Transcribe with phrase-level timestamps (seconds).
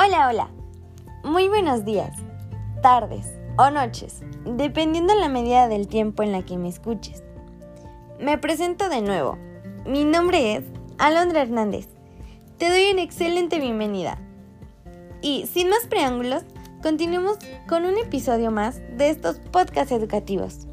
[0.00, 0.48] Hola, hola.
[1.24, 2.16] Muy buenos días,
[2.82, 3.26] tardes
[3.58, 7.24] o noches, dependiendo la medida del tiempo en la que me escuches.
[8.20, 9.36] Me presento de nuevo.
[9.84, 10.62] Mi nombre es
[10.98, 11.88] Alondra Hernández.
[12.58, 14.18] Te doy una excelente bienvenida.
[15.20, 16.44] Y sin más preámbulos,
[16.80, 17.36] continuemos
[17.68, 20.68] con un episodio más de estos podcasts educativos.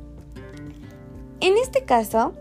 [1.40, 2.34] En este caso,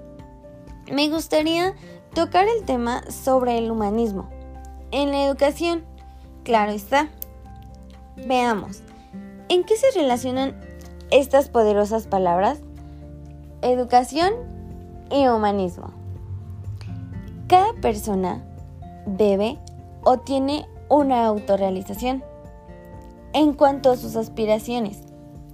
[0.92, 1.74] me gustaría
[2.14, 4.28] tocar el tema sobre el humanismo
[4.90, 5.93] en la educación
[6.44, 7.08] Claro está.
[8.16, 8.82] Veamos,
[9.48, 10.54] ¿en qué se relacionan
[11.10, 12.60] estas poderosas palabras?
[13.62, 14.34] Educación
[15.10, 15.90] y humanismo.
[17.48, 18.44] Cada persona
[19.06, 19.58] debe
[20.02, 22.22] o tiene una autorrealización
[23.32, 25.00] en cuanto a sus aspiraciones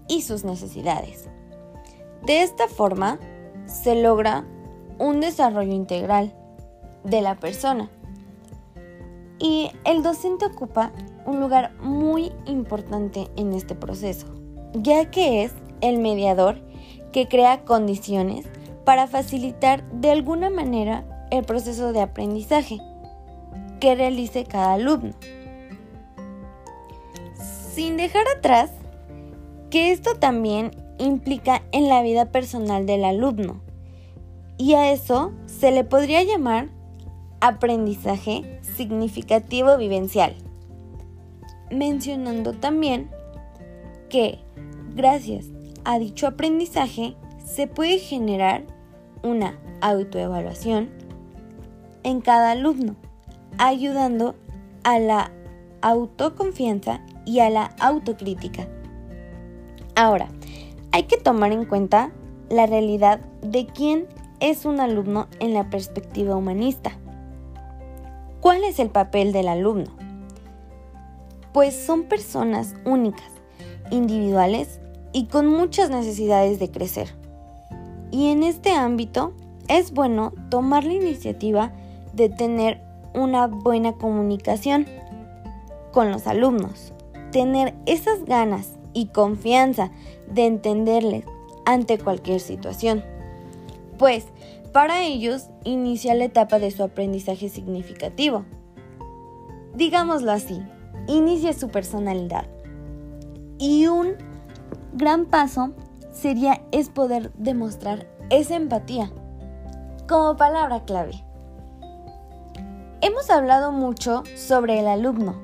[0.09, 1.29] y sus necesidades.
[2.27, 3.21] De esta forma
[3.67, 4.45] se logra
[4.99, 6.35] un desarrollo integral
[7.05, 7.89] de la persona
[9.41, 10.93] y el docente ocupa
[11.25, 14.27] un lugar muy importante en este proceso,
[14.75, 16.61] ya que es el mediador
[17.13, 18.47] que crea condiciones
[18.85, 22.79] para facilitar de alguna manera el proceso de aprendizaje
[23.81, 25.15] que realice cada alumno.
[27.73, 28.71] Sin dejar atrás
[29.71, 33.63] que esto también implica en la vida personal del alumno,
[34.59, 36.69] y a eso se le podría llamar
[37.41, 40.37] aprendizaje significativo vivencial,
[41.71, 43.11] mencionando también
[44.09, 44.41] que
[44.95, 45.47] gracias
[45.85, 48.65] a dicho aprendizaje se puede generar
[49.23, 50.91] una autoevaluación
[52.03, 52.97] en cada alumno,
[53.59, 54.35] ayudando
[54.85, 55.33] a la
[55.83, 58.69] autoconfianza y a la autocrítica.
[59.95, 60.29] Ahora,
[60.93, 62.13] hay que tomar en cuenta
[62.49, 64.09] la realidad de quién
[64.41, 66.93] es un alumno en la perspectiva humanista.
[68.41, 69.91] ¿Cuál es el papel del alumno?
[71.53, 73.31] Pues son personas únicas,
[73.91, 74.81] individuales
[75.13, 77.15] y con muchas necesidades de crecer.
[78.11, 79.35] Y en este ámbito
[79.69, 81.73] es bueno tomar la iniciativa
[82.15, 82.81] de tener
[83.13, 84.87] una buena comunicación
[85.93, 86.95] con los alumnos,
[87.33, 89.91] tener esas ganas y confianza
[90.33, 91.25] de entenderles
[91.67, 93.05] ante cualquier situación.
[93.99, 94.25] Pues
[94.73, 98.45] para ellos inicia la etapa de su aprendizaje significativo.
[99.75, 100.63] Digámoslo así,
[101.07, 102.47] inicia su personalidad.
[103.59, 104.15] Y un
[104.93, 105.73] gran paso
[106.13, 109.11] sería es poder demostrar esa empatía
[110.09, 111.25] como palabra clave.
[113.01, 115.35] Hemos hablado mucho sobre el alumno,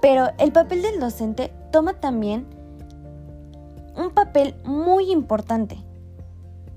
[0.00, 2.46] pero el papel del docente toma también
[3.96, 5.78] un papel muy importante,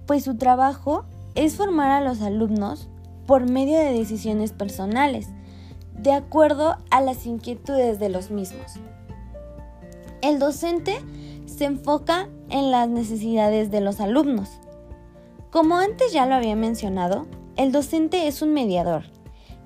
[0.05, 1.05] pues su trabajo
[1.39, 2.89] es formar a los alumnos
[3.25, 5.29] por medio de decisiones personales,
[5.97, 8.73] de acuerdo a las inquietudes de los mismos.
[10.21, 10.99] El docente
[11.45, 14.59] se enfoca en las necesidades de los alumnos.
[15.49, 19.03] Como antes ya lo había mencionado, el docente es un mediador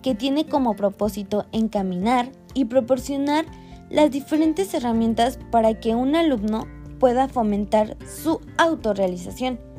[0.04, 3.46] que tiene como propósito encaminar y proporcionar
[3.90, 6.68] las diferentes herramientas para que un alumno
[7.00, 9.73] pueda fomentar su autorrealización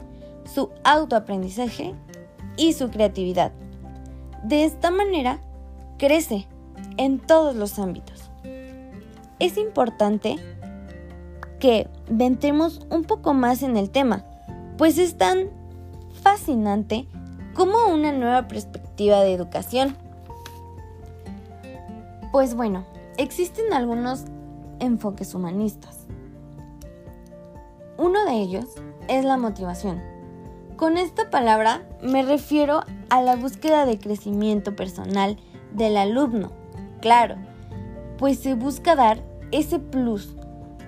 [0.45, 1.95] su autoaprendizaje
[2.57, 3.53] y su creatividad.
[4.43, 5.41] De esta manera,
[5.99, 6.47] crece
[6.97, 8.31] en todos los ámbitos.
[9.39, 10.37] Es importante
[11.59, 14.25] que ventemos un poco más en el tema,
[14.77, 15.49] pues es tan
[16.23, 17.09] fascinante
[17.55, 19.97] como una nueva perspectiva de educación.
[22.33, 22.85] Pues bueno,
[23.17, 24.25] existen algunos
[24.81, 26.07] enfoques humanistas.
[27.97, 28.67] Uno de ellos
[29.09, 30.14] es la motivación
[30.77, 35.37] con esta palabra me refiero a la búsqueda de crecimiento personal
[35.73, 36.53] del alumno,
[37.01, 37.37] claro,
[38.19, 40.35] pues se busca dar ese plus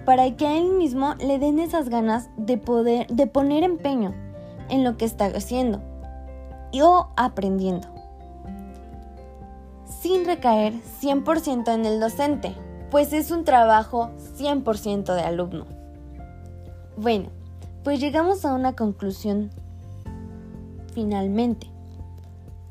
[0.04, 4.14] para que a él mismo le den esas ganas de poder de poner empeño
[4.68, 5.80] en lo que está haciendo
[6.72, 7.88] y o aprendiendo.
[10.00, 12.54] Sin recaer 100% en el docente,
[12.90, 15.66] pues es un trabajo 100% de alumno.
[16.96, 17.30] Bueno,
[17.82, 19.50] pues llegamos a una conclusión
[20.96, 21.70] finalmente.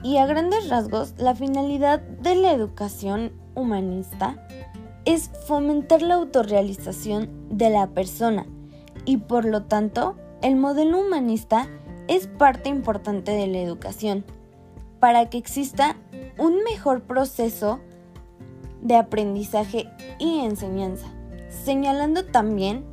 [0.01, 4.47] Y a grandes rasgos, la finalidad de la educación humanista
[5.05, 8.47] es fomentar la autorrealización de la persona
[9.05, 11.67] y por lo tanto el modelo humanista
[12.07, 14.25] es parte importante de la educación
[14.99, 15.95] para que exista
[16.39, 17.79] un mejor proceso
[18.81, 19.87] de aprendizaje
[20.17, 21.05] y enseñanza,
[21.47, 22.85] señalando también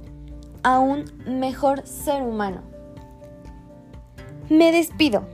[0.62, 2.71] a un mejor ser humano.
[4.52, 5.26] Me despido.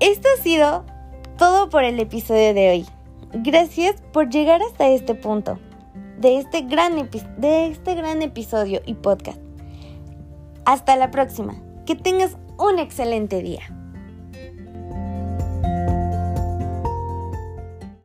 [0.00, 0.86] Esto ha sido
[1.36, 2.86] todo por el episodio de hoy.
[3.34, 5.58] Gracias por llegar hasta este punto.
[6.16, 9.38] de este gran, de este gran episodio y podcast.
[10.64, 11.62] Hasta la próxima.
[11.84, 13.60] Que tengas un excelente día.